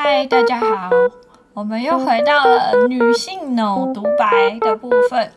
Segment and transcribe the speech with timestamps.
[0.00, 0.90] 嗨，大家好，
[1.52, 5.32] 我们又回到了女性脑独白的部分。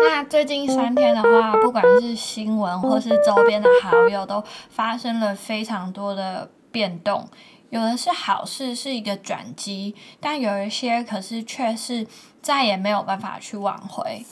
[0.00, 7.28] 那最近三天的话，不管是新闻或是周边的好友，都发生了非常多的变动。
[7.68, 12.04] 有的是好事，是一个转机，但有一些可是却是
[12.42, 14.26] 再也没有办法去挽回。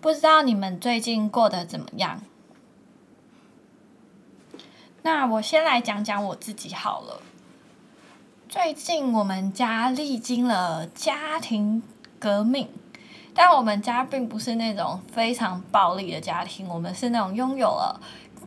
[0.00, 2.20] 不知道你们最近过得怎么样？
[5.02, 7.20] 那我先来讲讲我自己好了。
[8.58, 11.82] 最近我们家历经了家庭
[12.18, 12.66] 革命，
[13.34, 18.00] 但我们家并不是那种非常暴力的家庭，我们是那种拥有了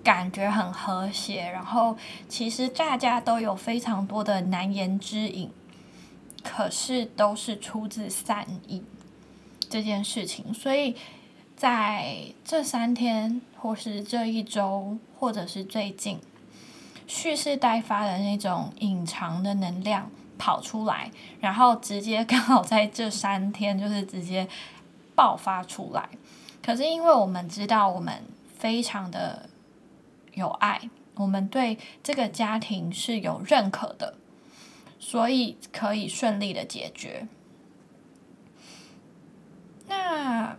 [0.03, 1.95] 感觉很和谐，然后
[2.27, 5.51] 其实大家都有非常多的难言之隐，
[6.43, 8.81] 可是都是出自善意
[9.70, 10.95] 这件事情，所以
[11.55, 16.20] 在这三天，或是这一周，或者是最近。
[17.09, 24.48] 蓄势待发的那种隐藏的能量跑出来，然后直接刚好在这三天就是直接
[25.16, 26.07] 爆发出来。
[26.62, 28.24] 可是因为我们知道我们
[28.55, 29.49] 非常的
[30.35, 34.13] 有爱，我们对这个家庭是有认可的，
[34.99, 37.27] 所以可以顺利的解决。
[39.88, 40.55] 那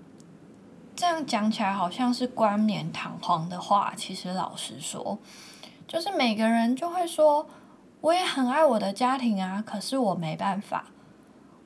[0.96, 5.16] 这样讲起来好像是冠冕堂皇的话，其实老实说。
[5.90, 7.48] 就是每个人就会说，
[8.00, 10.84] 我也很爱我的家庭啊，可是我没办法，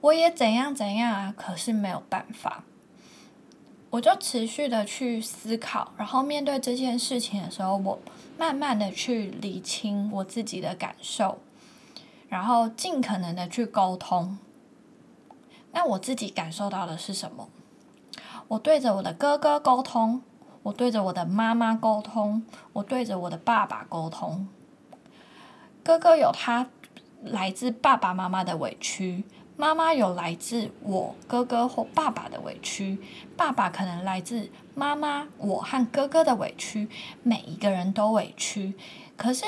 [0.01, 2.65] 我也怎样怎样啊，可是没有办法。
[3.91, 7.99] 我就持续的去思考，然后面对这件事情的时候，我
[8.39, 11.37] 慢慢的去理清我自己的感受，
[12.31, 14.39] 然后尽可能的去沟通。
[15.73, 17.51] 那我自己感受到的是什么？
[18.49, 20.23] 我对着我的哥哥沟通。
[20.65, 24.49] 我对着我的妈妈沟通，我对着我的爸爸沟通。
[25.83, 26.67] 哥哥有他
[27.23, 29.25] 来自爸爸妈妈的委屈，
[29.59, 32.99] 妈妈有来自我哥哥或爸爸的委屈，
[33.37, 36.89] 爸爸可能来自妈妈我和哥哥的委屈。
[37.23, 38.73] 每一个人都委屈，
[39.19, 39.45] 可是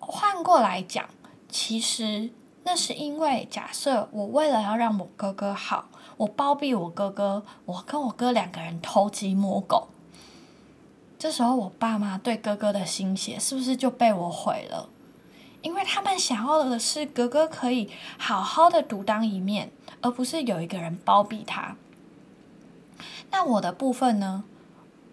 [0.00, 1.04] 换过来讲，
[1.48, 2.30] 其实
[2.64, 9.90] 那是因为假设我为了要让我哥哥好，我包庇我哥哥，我跟我哥两个人偷鸡摸狗。
[11.24, 14.90] 这时候，我爸妈对哥哥的心血是不是就被我毁了？
[15.62, 21.76] 因为他们想要的是哥哥可以好好的独当一面，而不是有一个人包庇他。
[23.30, 24.44] 那我的部分呢？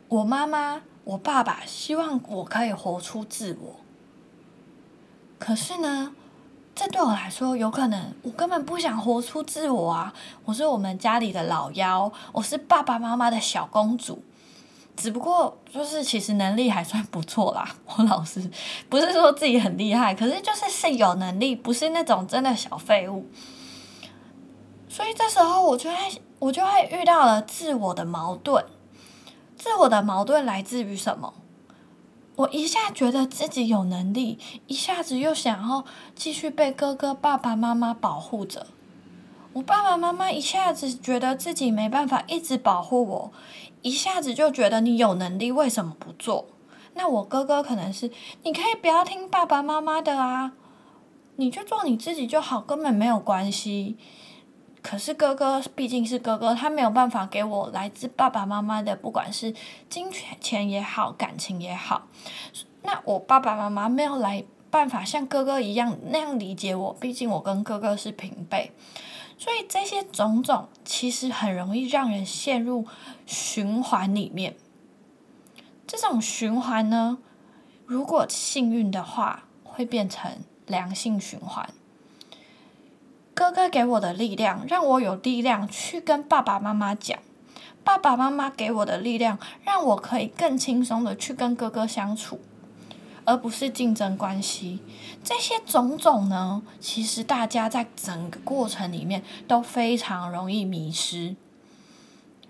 [0.10, 3.80] 我妈妈、我爸爸希望我可以活出自我。
[5.40, 6.14] 可是呢，
[6.76, 10.14] 这对我来说，有可能我根本不想活出自我啊！
[10.44, 14.22] 我是我们家里的老幺，我是爸爸妈妈的小公主。
[14.96, 18.50] 只不过就是其实能力还算不错啦，我老师
[18.90, 23.26] 不是说自己很厉害，可是就是是有能力，不是那种真的小废物。
[24.88, 25.96] 所以这时候我就会
[26.40, 28.66] 我就会遇到了自我的矛盾，
[29.58, 31.34] 自我的矛盾来自于什么？
[32.36, 35.86] 我一下觉得自己有能力，一下子又想要
[36.16, 38.68] 继续被哥哥爸爸妈妈保护着。
[39.54, 43.34] 我爸爸妈妈一下子觉得自己没办法一直保护我。
[43.82, 46.48] 一下子就觉得你有能力，为什么不做？
[46.94, 48.12] 那我哥哥可能是
[48.44, 50.52] 你可以不要听爸爸妈妈的啊，
[51.38, 53.98] 你就做你自己就好，根本没有关系。
[54.82, 59.54] 可是哥哥毕竟是哥哥，他没有办法给我来自爸爸妈妈的，不管是
[59.88, 62.08] 金钱钱也好，感情也好。
[62.82, 68.72] 那我爸爸妈妈没有来办法像哥哥一样那样理解我，毕竟我跟哥哥是平辈。
[69.42, 72.86] 所以这些种种其实很容易让人陷入
[73.26, 74.56] 循环里面。
[75.88, 77.18] 这种循环呢，
[77.88, 80.32] 如果幸运的话，会变成
[80.68, 81.68] 良性循环。
[83.34, 87.18] 哥哥给我的力量，让我有力量去跟爸爸妈妈讲；
[87.84, 92.40] 爸爸妈妈给我的力量，让我可以更轻松的去跟哥哥相处。
[93.32, 94.80] 而不是竞争关系，
[95.24, 101.38] 这些种种呢，其实大家在整个过程里面都非常容易迷失。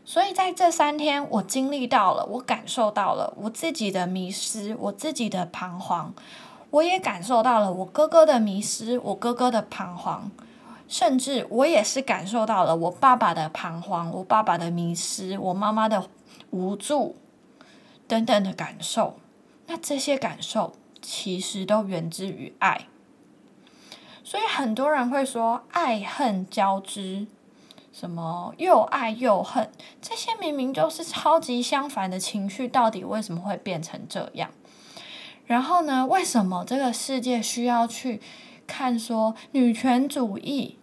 [0.04, 6.16] 所以在这三天，我经历到了，我感受到了我自己的迷失，我自己的彷徨，
[6.72, 10.32] 我也感受到了我哥哥的迷失，我哥哥的彷徨，
[10.88, 16.08] 甚至我也是感受到了我爸爸的彷徨，我爸爸的迷失，我妈妈的
[16.50, 17.16] 无助
[18.08, 19.21] 等等的感受。
[19.68, 22.88] 那这些感受其实都源自于爱，
[24.24, 27.26] 所以很多人会说爱恨交织，
[27.92, 29.72] 什么又爱又恨，
[30.02, 34.52] 这些明明就是超级相反的情绪，到底为什么会变成这样？
[35.46, 38.22] 然后呢，为什么这个世界需要去
[38.68, 40.78] 看说女权主义、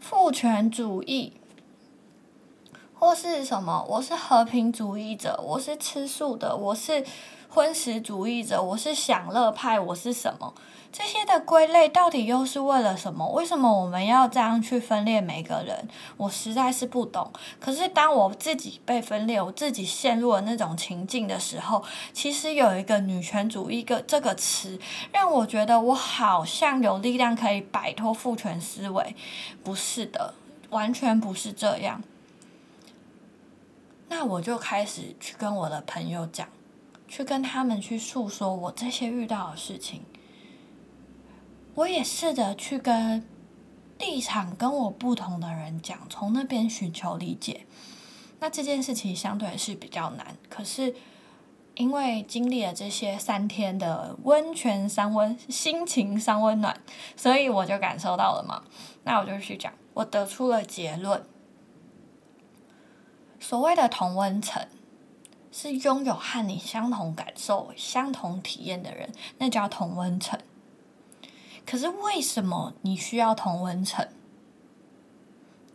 [0.00, 1.34] 父权主义，
[2.92, 3.86] 或是什么？
[3.88, 7.04] 我是和平主义者，我是吃素的，我是
[7.54, 10.52] 荤食主义者，我是享乐派，我是什么？
[10.90, 13.28] 这些的归类到底又是为了什么？
[13.28, 15.88] 为什么我们要这样去分裂每个人？
[16.16, 17.30] 我实在是不懂。
[17.60, 24.76] 可是当我自己被分裂，我自己陷入了那种情境的时候，其实有一个女权主义个这个词，
[25.12, 29.14] 让我觉得我好像有力量可以摆脱父权思维。
[29.62, 30.34] 不是的，
[30.70, 32.02] 完全不是这样。
[34.08, 36.48] 那我就开始去跟我的朋友讲，
[37.14, 40.02] 去跟他们去诉说我这些遇到的事情。
[41.76, 43.24] 我也试着去跟
[44.00, 47.66] 立场跟我不同的人讲，从那边寻求理解。
[48.40, 50.92] 那这件事情相对是比较难，可是
[51.76, 56.76] 因为经历了这些三天的温泉三温、心情三温暖，
[57.16, 58.64] 所以我就感受到了嘛。
[59.04, 61.24] 那我就去讲，我得出了结论：
[63.38, 64.66] 所谓的同温层，
[65.56, 70.36] 是拥有和你相同感受、相同体验的人，那叫同温层。
[71.64, 74.08] 可是为什么你需要同温层？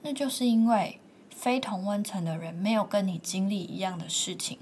[0.02, 1.00] 那就是因为
[1.34, 4.60] 非同温层的人没有跟你经历一样的事情，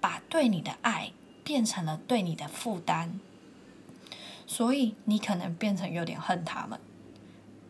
[0.00, 1.12] 把对你的爱
[1.44, 3.20] 变成了对你的负担，
[4.46, 6.80] 所以你可能变成有点恨他们。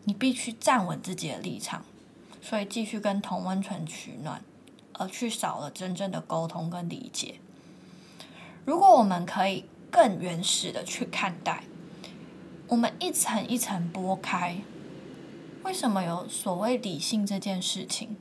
[0.05, 1.83] 你必须站稳自己的立场，
[2.41, 4.41] 所以继续跟同温层取暖，
[4.93, 7.35] 而去少了真正的沟通跟理解。
[8.65, 11.63] 如果我们可以更原始的去看待。
[12.69, 14.57] 我们一层一层剥开，
[15.63, 18.15] 为什么有所谓理性这件事情？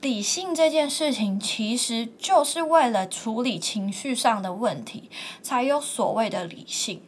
[0.00, 5.10] 理性这件事情其实就是为了处理情绪上的问题，
[5.42, 7.02] 才有所谓的理性。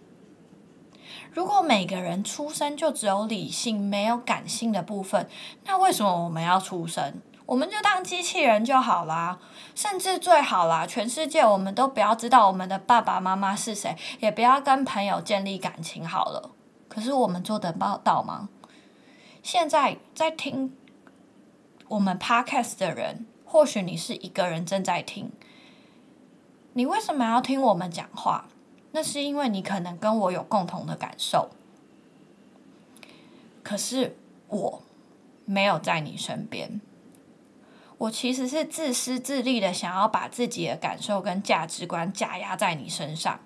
[1.31, 5.29] 如果每个人出生就只有理性，没有感性的部分，
[5.67, 7.21] 那为什么我们要出生？
[7.47, 9.39] 我们就当机器人就好啦，
[9.75, 16.51] 甚至最好啦，全世界我们都不要知道我们的爸爸妈妈是谁，也不要跟朋友建立感情好了。
[16.89, 18.49] 可是我们做得到吗？
[19.43, 20.77] 现在在听
[21.89, 25.33] 我们 podcast 的人，或许你是一个人正在听，
[26.75, 28.47] 你为什么要听我们讲话？
[28.93, 31.51] 那是因为你可能跟我有共同的感受，
[33.63, 34.17] 可是
[34.49, 34.83] 我
[35.45, 36.81] 没有在你身边。
[38.03, 43.39] 我其实是自私自利的，想要把自己的感受跟价值观加压在你身上。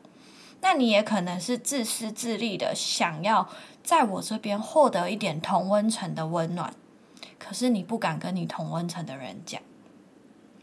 [0.62, 3.50] 那你也可能是自私自利的，想要
[3.82, 6.72] 在我这边获得一点同温层的温暖，
[7.38, 9.60] 可是你不敢跟你同温层的人讲，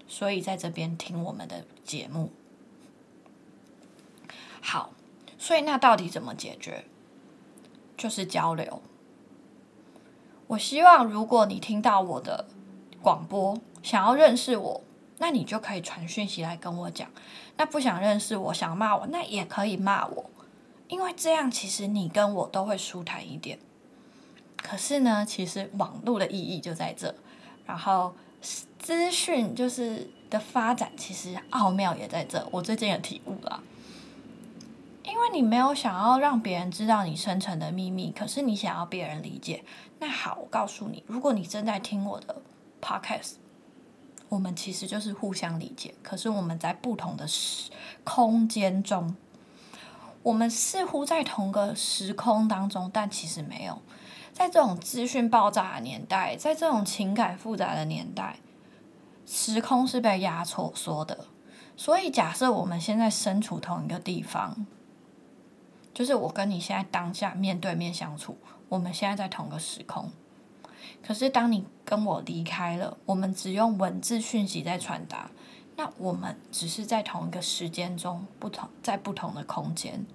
[0.07, 2.31] 所以在这边听我们的节目。
[4.59, 4.89] 好，
[5.37, 6.85] 所以那到底怎么解决？
[7.95, 8.81] 就是交流。
[10.47, 12.47] 我希望如果你听到我的
[12.99, 13.61] 广播。
[13.83, 14.81] 想要认识我，
[15.19, 17.07] 那你就可以传讯息来跟我讲。
[17.57, 20.29] 那不想认识我，想骂我，那也可以骂我，
[20.87, 23.59] 因为这样其实你跟我都会舒坦一点。
[24.57, 27.13] 可是呢，其实网络的意义就在这，
[27.65, 28.15] 然后
[28.79, 32.47] 资讯就是的发展，其实奥妙也在这。
[32.49, 33.61] 我最近有体悟了，
[35.03, 39.63] 因为你没有想要让别人知道你深层的秘密，可是你想要别人理解。
[39.99, 42.41] 那好，我告诉你，如果你正在听我的
[42.81, 43.42] podcast。
[44.33, 47.69] 我们其实就是互相理解，可是我们在不同的时
[48.03, 49.15] 空间中，
[50.23, 53.79] 我们似乎在同个时空当中，但其实没有。
[54.31, 58.37] 在这种资讯爆炸的年代，在这种情感复杂的年代，
[59.27, 61.25] 时空是被压缩缩的。
[61.77, 64.65] 所以，假设我们现在身处同一个地方，
[65.93, 70.11] 就是我跟你现在当下面对面相处，我们现在在同个时空。
[71.05, 75.29] 可是，当你跟我离开了，我们只用文字讯息在传达，
[75.75, 80.05] 那我们只是在同一个时间中，不同在不同的空间。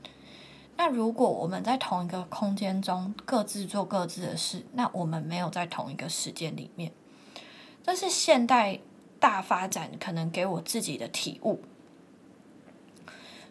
[0.79, 6.91] 那如果我们在同一个空间中各自做各自的事，那我们没有在同一个时间里面。
[7.83, 8.81] 这是现代
[9.21, 11.61] 大发展可能给我自己的体悟。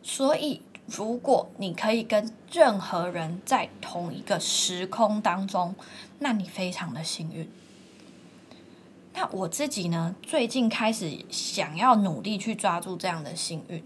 [0.01, 0.63] 所以。
[0.87, 5.75] 如果你可以跟任何人在同一个时空当中，
[6.19, 7.49] 那你非常的幸运。
[9.13, 10.15] 那我自己呢？
[10.21, 13.83] 最近开始想要努力去抓住这样的幸运。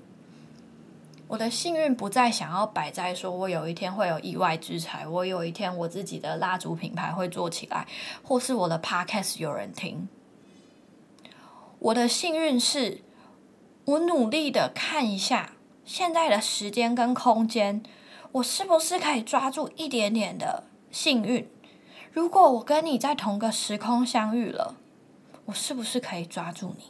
[1.27, 7.87] 我的幸运不再想要摆在说我有一天会有意外之财，我有一天我自己的蜡烛品牌会做起来，
[8.21, 10.07] 或是我的 podcast 有人听。
[11.79, 13.01] 我的幸运是
[13.85, 15.53] 我努力的看一下。
[15.91, 17.83] 现在的时间跟空间，
[18.31, 21.45] 我是不是可以抓住一点点的幸运？
[22.13, 24.75] 如果我跟你在同个时空相遇了，
[25.47, 26.85] 我是不是可以抓住你？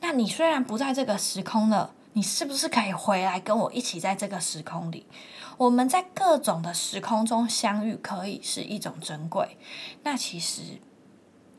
[0.00, 5.06] 那你虽然不在这个时空了，你是不是可以回来跟我一起在这个时空里？
[5.56, 9.56] 我们在各种的时空中相遇，可以是一种珍贵。
[10.02, 10.60] 那其实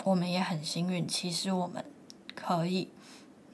[0.04, 1.84] 我们也很幸运，其实我们
[2.36, 2.90] 可以。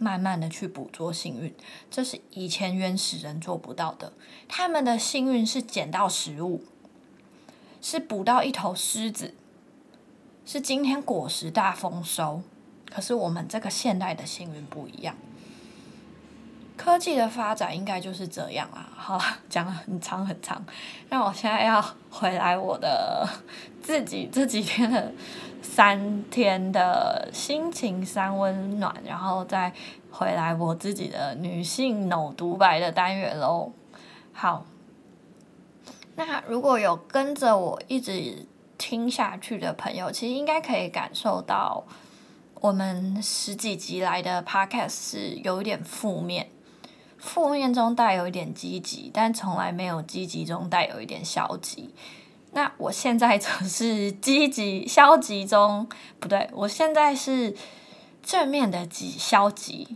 [0.01, 1.53] 慢慢的去捕捉幸运，
[1.91, 4.13] 这是以前原始人做不到的。
[4.47, 6.63] 他们的幸运是捡到食物，
[7.83, 9.35] 是捕到一头狮子，
[10.43, 12.41] 是今天果实大丰收。
[12.89, 15.15] 可是我们这个现代的幸运不一样。
[16.75, 18.89] 科技的发展应该就是这样啊。
[18.97, 20.65] 好了，讲了很长很长，
[21.09, 21.79] 那我现在要
[22.09, 23.29] 回来我的
[23.83, 25.13] 自己这几天的。
[25.61, 29.71] 三天的心情三温暖，然后再
[30.11, 33.71] 回来我自己的女性脑独白的单元喽。
[34.33, 34.65] 好，
[36.15, 38.45] 那如果有跟着我一直
[38.77, 41.83] 听下去的朋友，其实应该可以感受到，
[42.55, 46.49] 我们十几集来的 podcast 是有一点负面，
[47.17, 51.93] 负面中带有一点积极，但从来没有积极中带有一点消极。
[52.53, 55.87] 那我现在则是积极消极中，
[56.19, 57.55] 不对，我现在是
[58.21, 59.95] 正面的极消极，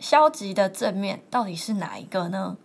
[0.00, 2.56] 消极的正面到底是哪一个呢？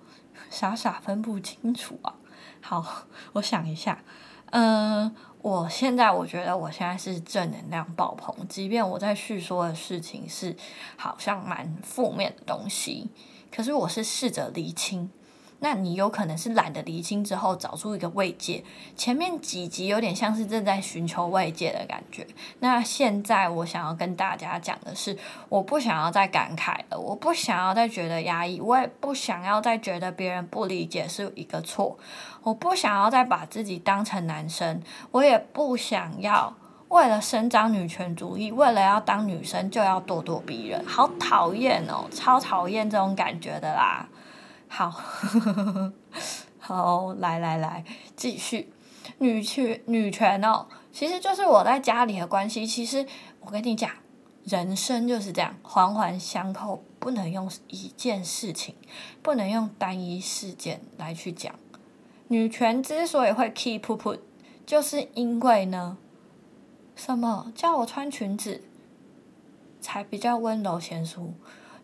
[0.50, 2.16] 傻傻分不清楚啊。
[2.60, 4.04] 好，我想一下，
[4.50, 10.56] 嗯，我现在我觉得我现在是正能量爆棚，即便我在叙说的事情是
[10.96, 13.10] 好像蛮负面的东西，
[13.56, 15.12] 可是我是试着厘清。
[15.60, 18.64] 那你有可能是懒得离清之后找出一个慰藉，
[18.96, 22.28] 前面几集有点像是正在寻求慰藉的感觉。
[22.60, 25.18] 那现在我想要跟大家讲的是，
[25.50, 31.98] 我不想要再感慨了，我不想要再觉得压抑，我也不想要再觉得别人不理解是一个错，
[32.44, 36.56] 我不想要再把自己当成男生，我也不想要
[36.90, 44.08] 为了伸张女权主义，为了要当女生就要咄咄逼人，好讨厌哦，超讨厌这种感觉的啦。
[44.68, 44.92] 好，
[46.60, 47.84] 好，来来来，
[48.16, 48.72] 继续，
[49.20, 52.68] 女权女权哦，其实就是我在家里的关系。
[52.68, 53.06] 其实
[53.40, 53.90] 我跟你讲，
[54.44, 58.76] 人生就是这样，环环相扣，不能用一件事情，
[59.24, 61.56] 不能用单一事件来去讲。
[62.28, 64.20] 女权之所以会 keep put，
[64.66, 65.98] 就是因为呢，
[66.96, 68.62] 什么叫我穿裙子
[69.80, 71.34] 才比较温柔贤淑？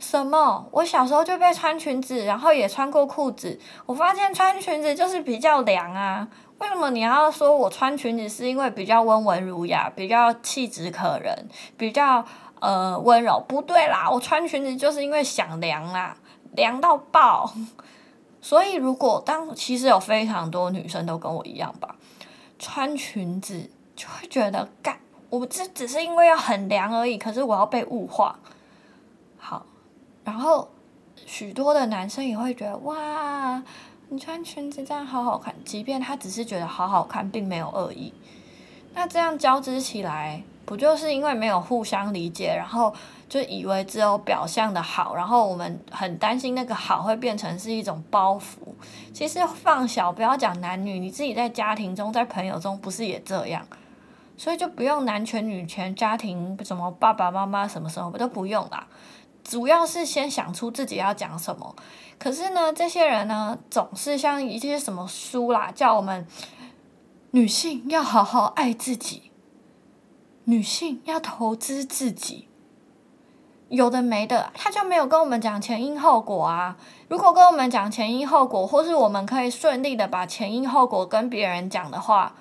[0.04, 0.68] 什么？
[0.70, 3.58] 我小时候就被穿裙子，然后也穿过裤子。
[3.86, 6.28] 我发现穿裙子就是比较凉啊。
[6.60, 12.24] 为什么你要说我穿裙子是因为比较温文儒雅、比较气质可人、比较
[12.60, 13.42] 呃温柔？
[13.48, 16.18] 不对啦，我穿裙子就是因为想凉啦，
[16.52, 17.54] 凉到爆。
[18.42, 21.96] 所以如果当其实有非常多女生都跟我一样吧，
[22.60, 28.38] 穿裙子就会觉得干，我这只是因为要很凉而已，可是我要被物化。
[30.24, 30.70] 然后，
[31.26, 33.62] 许多的男生也会觉得哇，
[34.10, 35.54] 你穿裙子这样好好看。
[35.66, 38.14] 即便他只是觉得好好看，并没有恶意。
[38.94, 42.94] 那这样交织起来，不就是因为没有互相理解，然后
[43.28, 48.58] 就以为只有表象的好，然后我们很担心那个好会变成是一种包袱。
[49.12, 53.66] 其实放小，不要讲男女，你自己在家庭中、在朋友中，不是也这样？
[54.38, 58.88] 所以就不用男权女权家庭，什么爸爸妈妈什么时候都不用啦。
[59.44, 61.76] 主要是先想出自己要讲什么，
[62.18, 66.26] 可是呢，这些人呢，总是像一些什么书啦，叫我们
[67.32, 69.32] 女性要好好爱自己，
[70.46, 72.48] 女性要投资自己，
[73.68, 76.78] 有的没的，他就没有跟我们讲前因后果啊。
[77.10, 82.34] 如果跟我们讲前因后果，或是我们可以顺利的把前因后果跟别人讲的话。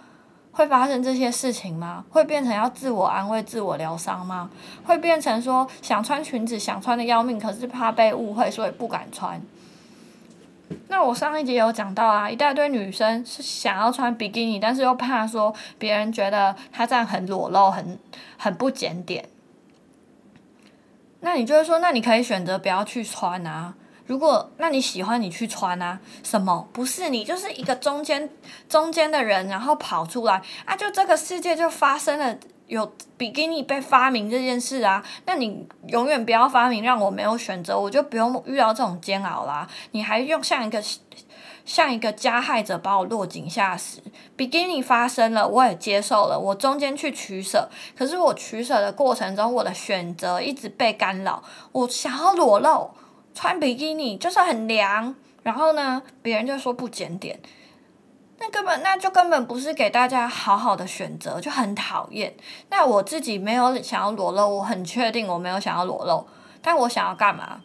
[0.52, 2.04] 会发生这些事情吗？
[2.10, 4.50] 会变成要自我安慰、自我疗伤吗？
[4.84, 9.40] 会变成说想穿裙子，想穿的要命，可是怕被误会，所以不敢穿。
[10.88, 17.98] 那我上一集有讲到啊，一大堆女生是想要穿比基尼，但是又怕说别人觉得她这样很裸露、很
[18.36, 19.28] 很不检点。
[21.20, 23.74] 那你就会说，那你可以选择不要去穿啊。
[24.12, 25.98] 如果那你喜欢你去穿啊？
[26.22, 28.28] 什么不是你就是一个中间
[28.68, 30.76] 中间的人，然后跑出来啊？
[30.76, 35.02] 就这个世界就发生了有比基尼被发明这件事啊？
[35.24, 39.66] 那你永远不要发明，让我没有选择，我就不用遇到这种煎熬啦。
[39.92, 40.84] 你还用像一个
[41.64, 44.02] 像一个加害者把我落井下石？
[44.36, 47.66] 比基尼发生了，我也接受了，我中间去取舍，
[47.96, 51.42] 可是我取舍的过程中，我的选择一直被干扰，
[51.72, 52.90] 我想要裸露。
[53.34, 57.40] 穿比基尼就是很凉，然后呢，别人就说不检点，
[58.38, 62.34] 那根本那就根本不是给大家好好的选择，就很讨厌。
[62.70, 66.26] 那我自己没有想要裸露，我很确定我没有想要裸露，
[66.60, 67.60] 但我想要干嘛？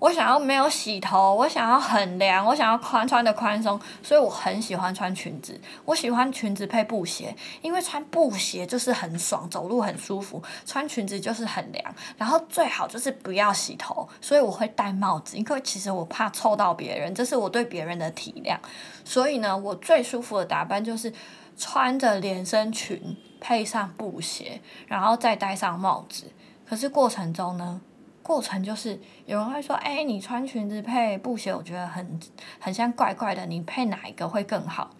[0.00, 5.60] 我想要没有洗头，我想要很凉，我想要宽穿的宽松，所以我很喜欢穿裙子。
[5.84, 11.94] 我喜欢裙子配布鞋，因为穿布鞋就是很爽，走路很舒服；穿裙子就是很凉。
[12.16, 18.56] 然后最好就是不要洗头，所以我会戴帽子，因为其实我怕臭到别人，这是我对别人的体谅。
[19.04, 21.12] 所以呢，我最舒服的打扮就是
[21.58, 26.24] 穿着连身裙配上布鞋，然后再戴上帽子。
[26.66, 27.82] 可是过程中呢？
[28.22, 32.20] 过程就是有人会说：“哎，你穿裙子配布鞋，我觉得很
[32.58, 33.46] 很像怪怪的。
[33.46, 34.90] 你配哪一个会更好？”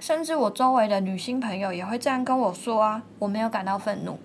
[0.00, 4.18] 甚至我周围的女性朋友也会这样跟我说啊，我没有感到愤怒，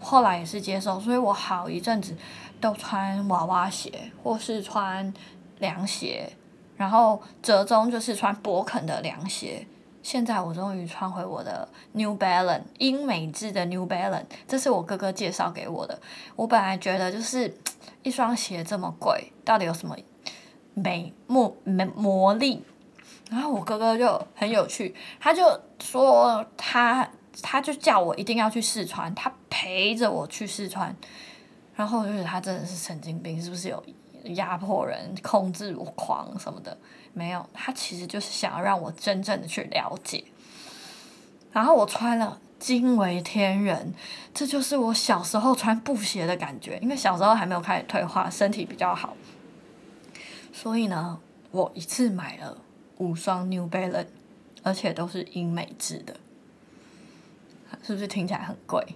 [0.00, 2.16] 后来也是接受，所以我好一阵子
[2.60, 5.12] 都穿娃娃鞋或是穿
[5.58, 6.32] 凉鞋，
[6.76, 9.64] 然后折中就是穿勃肯的凉鞋。
[10.02, 15.96] 现在我终于穿回我的 New Balance 英美制的 New Balance，这是我哥哥介绍给我的。
[16.34, 17.56] 我本来觉得就是
[18.02, 19.96] 一双鞋这么贵，到底有什么
[20.74, 22.62] 美魔魔魔力？
[23.30, 27.08] 然后我哥哥就很有趣，他就说他
[27.40, 30.94] 他就叫我一定要去试穿，他陪着我去试穿。
[31.74, 33.82] 然后就是他真的是神经病，是不是有
[34.34, 36.76] 压迫人、控制我狂什么的？
[37.14, 40.22] 没有，他其实就是想要让我真正的去了解。
[41.50, 43.92] 然后我穿了，惊为天人，
[44.32, 46.78] 这就是我小时候穿布鞋的感觉。
[46.80, 49.16] 因为小时候还没有开始退化，身体比较好，
[50.52, 51.18] 所以呢，
[51.50, 52.56] 我一次买了
[52.98, 54.06] 五双 New Balance，
[54.62, 56.14] 而且都是英美制的，
[57.82, 58.94] 是不是听起来很贵？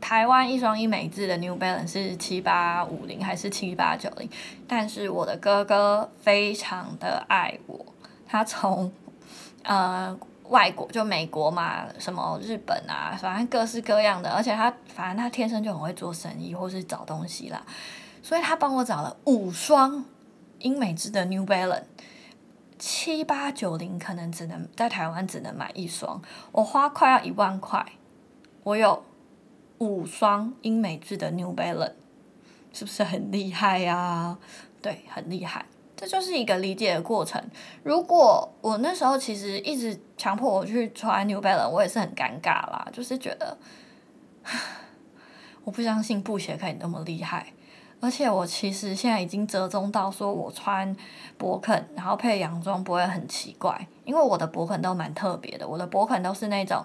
[0.00, 4.30] 台湾一双英美制的 New Balance 是七八五零还是七八九零？
[4.68, 7.84] 但是我的哥哥非常的爱我，
[8.28, 8.92] 他从
[9.64, 10.16] 呃
[10.50, 17.64] 外国就美国嘛，什么日本啊，反正各式各样的，而且他反正他天生就很会做生意或是找东西啦，
[18.22, 20.04] 所以他帮我找了五双
[20.58, 21.84] 英美制的 New Balance，
[22.78, 26.20] 七八九零可能只能在台湾只能买一双，
[26.52, 27.86] 我花快要一万块，
[28.64, 29.02] 我有。
[29.80, 31.94] 五双英美制的 New Balance，
[32.70, 34.36] 是不是很厉害呀？
[34.82, 35.64] 对，很厉害。
[36.00, 37.38] 这就是一个理解的过程。
[37.82, 42.88] 如果我那时候其实一直强迫我去穿 New Balance，我也是很尴尬啦。
[42.90, 43.54] 就是觉得，
[45.62, 47.48] 我不相信布鞋可以那么厉害。
[48.00, 50.96] 而且我其实现在已经折中到说，我穿
[51.38, 55.68] 勃肯然后配洋装不会很奇怪，因为我的勃肯都蛮特别的。
[55.68, 56.82] 我的勃肯都是那种。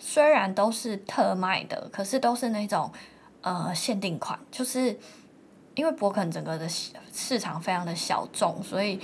[0.00, 2.88] 虽然都是特卖的，可是都是那种
[3.42, 4.96] 呃限定款，就是
[5.78, 8.98] 因为博肯整个的市场非常的小众，所以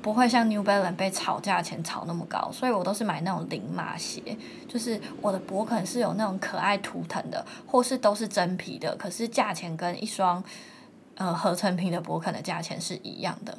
[0.00, 4.34] 不会像 New Balance 被炒价钱炒那么高，所以我都是买那种零码鞋，
[4.66, 10.42] 就是我的博肯是有那种可爱图腾的，或是都是真皮的，可是价钱跟一双
[11.16, 13.58] 呃合成皮的博肯的价钱是一样的。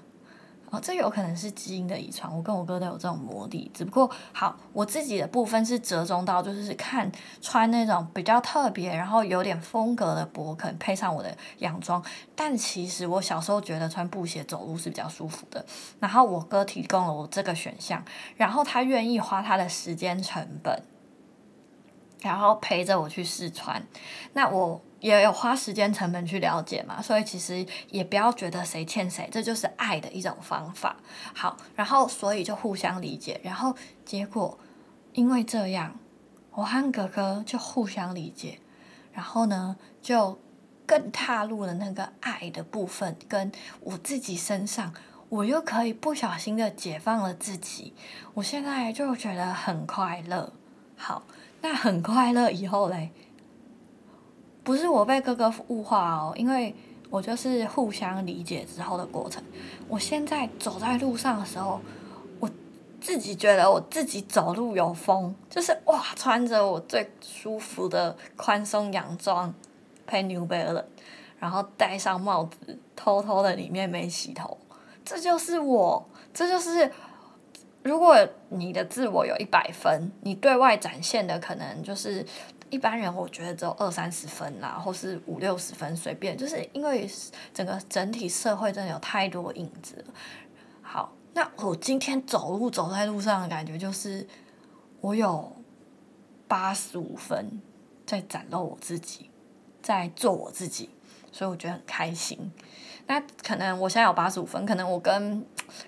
[0.70, 3.72] 哦，这有可能是基因的遗传，我跟我哥都有这种魔力。
[3.74, 7.10] 只不过好，我自己的部分是折中到，就是看
[7.42, 12.04] 穿那种比较特别，然后有点风格的勃肯，配上我的洋装。
[12.36, 15.66] 但其实我小时候觉得穿布鞋走路是比较舒服的。
[16.02, 18.04] 然后我哥提供了我这个选项，
[18.36, 20.84] 然后他愿意花他的时间成本，
[22.22, 23.82] 然后陪着我去试穿。
[24.34, 24.82] 那我。
[25.00, 30.98] 也有花时间成本去了解嘛，所以其实也不要觉得谁欠谁，这就是爱的一种方法。
[31.34, 34.58] 好，然后所以就互相理解，然后结果
[35.14, 36.00] 因为这样，
[36.52, 38.60] 我和哥哥就互相理解，
[39.12, 40.40] 然后呢就
[40.86, 44.94] 更踏入了那个爱的部分，跟我自己身上，
[45.30, 47.94] 我又可以不小心的解放了自己，
[48.34, 50.54] 我现在就觉得很快乐。
[50.96, 51.24] 好，
[51.62, 53.12] 那很快乐以后嘞？
[54.68, 56.76] 不是我被哥哥物化哦，因为
[57.10, 59.42] 我就是互相理解之后的过程。
[59.88, 61.80] 我现在走在路上的时候，
[62.42, 62.50] 我
[63.00, 69.54] 自己觉得我自己走路有风，就是哇，穿着我最舒服的宽松洋装，
[70.06, 70.84] 配 New Balance，
[71.40, 74.58] 然后戴上帽子，偷偷的里面没洗头，
[75.06, 76.92] 这就是我，这就是
[77.84, 78.18] 如果
[78.50, 82.26] 你的自我有一百分，你对外展现的可能就是。
[82.70, 87.10] 一般人我觉得只有二三十分啦，或是五六十分，随便，就是因为
[87.54, 90.04] 整个整体社会真的有太多影子。
[90.82, 94.28] 好，那我今天走路走在路上的感觉就是，
[95.02, 95.56] 我有
[96.48, 97.62] 八十五分
[98.06, 99.30] 在展露我自己，
[99.82, 100.90] 在做我自己，
[101.32, 102.52] 所以我觉得很开心。
[103.08, 105.46] 那可能我现在有八十五分，可能我跟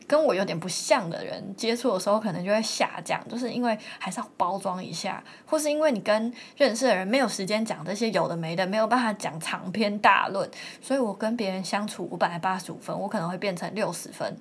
[0.08, 10.50] 跟我有点不像的人接触的时候，可能就会下降，就是因为还是要包装一下，或是因为你跟认识的人没有时间讲这些有的没的，没有办法讲长篇大论，
[10.82, 14.38] 所以我跟别人相处五百八十五分，我可能会变成六十分。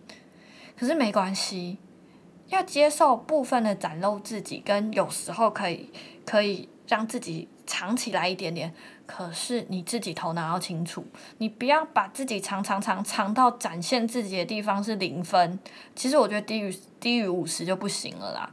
[0.78, 1.78] 可是没关系，
[2.46, 5.92] 要接受部分的展露自己，跟有时候可以
[6.24, 8.74] 可以让自己藏起来一点点。
[9.06, 11.06] 可是你自己头脑要清楚，
[11.38, 15.58] 你不要把自己藏藏藏藏到展现自己的地方是零分。
[15.94, 18.50] 其实我觉得低于低于五十就不行了啦。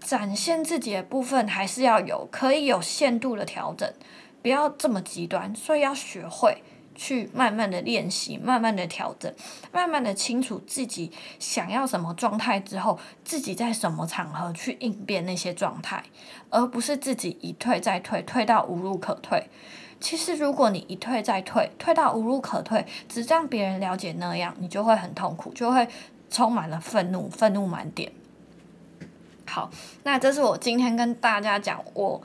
[0.00, 3.92] 展现自己的部分还是要有，可以有限度的调整，
[4.42, 5.54] 不要这么极端。
[5.54, 6.62] 所以要学会
[6.98, 9.32] 去慢慢的练习，慢慢的调整，
[9.72, 16.02] 慢慢的清楚自己想要什么状态之后，自己在什么场合去应变那些状态，
[16.50, 19.48] 而不是自己一退再退，退到无路可退。
[20.00, 25.88] 其实，如果你一退再退，退到无路可退，只让别人了解那样，你就会很痛苦，就会
[26.28, 28.12] 充满了愤怒，愤怒满点。
[29.46, 29.70] 好，
[30.02, 32.20] 那这是我今天跟大家讲，我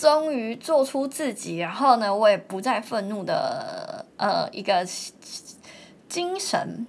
[0.00, 4.86] 终于做出自己，然后呢，我也不再愤怒的呃一个
[6.08, 6.86] 精神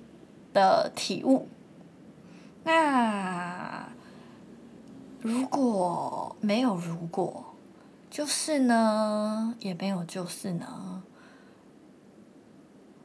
[0.53, 1.47] 的体悟。
[2.63, 3.89] 那
[5.21, 7.45] 如果没有如果？
[8.11, 11.01] 就是呢，也没有就是呢。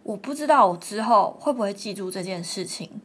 [0.02, 3.00] 我不知道我之后会不会记住这件事情。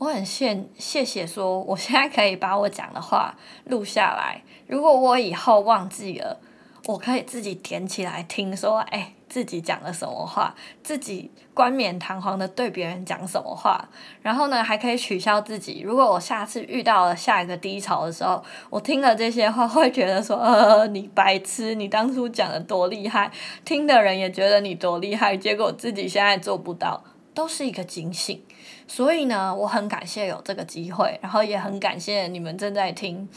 [0.00, 3.36] 我很谢谢谢说，我现在可以把我讲的话
[3.66, 4.42] 录下来。
[4.66, 6.40] 如果我以后忘记了，
[6.86, 9.12] 我可以自己点起来听，说哎。
[9.30, 13.88] 自己讲了什么话，自己冠冕堂皇的对别人讲什么话，
[14.22, 15.82] 然后呢，还可以取笑自己。
[15.82, 23.30] 如果我下次遇到了下一个低潮的时候，我听了这些话，会觉得说，呃，你白痴，你当初讲的多厉害，
[23.64, 28.42] 听的人也觉得你多厉害，结果自己现在做不到，都是一个警醒。
[28.90, 33.28] 所以呢，我很感谢有这个机会，然后也很感谢你们正在听。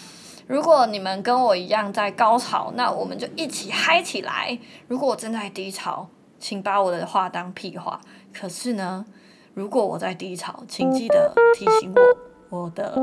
[0.48, 4.58] 如果你们跟我一样在高潮，那我们就一起嗨起来。
[4.88, 6.08] 如果我正在低潮，
[6.40, 8.02] 请把我的话当屁话。
[8.34, 9.06] 可是呢，
[9.54, 11.94] 如果我在低潮，请记得提醒
[12.50, 13.00] 我我的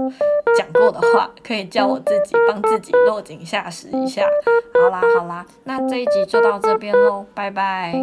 [0.59, 4.27] 讲过的话，可以叫我自己帮自己落井下石一下。
[4.75, 7.95] 好啦好啦，那这一集就到这边喽，拜拜。